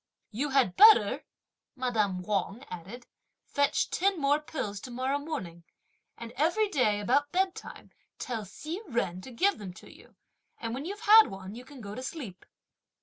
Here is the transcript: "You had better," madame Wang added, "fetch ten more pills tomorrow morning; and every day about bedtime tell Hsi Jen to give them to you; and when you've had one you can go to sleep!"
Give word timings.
"You 0.31 0.49
had 0.49 0.75
better," 0.75 1.25
madame 1.75 2.23
Wang 2.23 2.63
added, 2.71 3.05
"fetch 3.45 3.91
ten 3.91 4.19
more 4.19 4.39
pills 4.39 4.79
tomorrow 4.79 5.19
morning; 5.19 5.63
and 6.17 6.31
every 6.37 6.69
day 6.69 6.99
about 6.99 7.31
bedtime 7.31 7.91
tell 8.17 8.43
Hsi 8.43 8.81
Jen 8.91 9.21
to 9.21 9.29
give 9.29 9.59
them 9.59 9.73
to 9.75 9.93
you; 9.95 10.15
and 10.59 10.73
when 10.73 10.85
you've 10.85 11.01
had 11.01 11.27
one 11.27 11.53
you 11.53 11.63
can 11.63 11.81
go 11.81 11.93
to 11.93 12.01
sleep!" 12.01 12.47